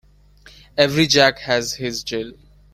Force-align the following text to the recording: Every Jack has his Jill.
Every 0.79 1.05
Jack 1.05 1.37
has 1.41 1.75
his 1.75 2.03
Jill. 2.03 2.33